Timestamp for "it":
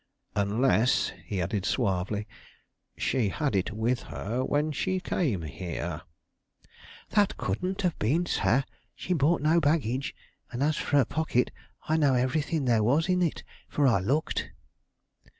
3.55-3.71, 13.21-13.43